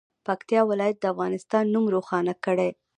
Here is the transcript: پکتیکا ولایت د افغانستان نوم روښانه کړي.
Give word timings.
پکتیکا 0.25 0.61
ولایت 0.71 0.97
د 0.99 1.05
افغانستان 1.13 1.63
نوم 1.73 1.85
روښانه 1.95 2.33
کړي. 2.45 2.69